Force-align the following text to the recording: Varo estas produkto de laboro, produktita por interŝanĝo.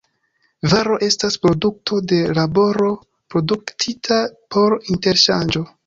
Varo 0.71 0.95
estas 1.07 1.37
produkto 1.43 2.01
de 2.13 2.19
laboro, 2.39 2.91
produktita 3.35 4.21
por 4.57 4.81
interŝanĝo. 4.97 5.69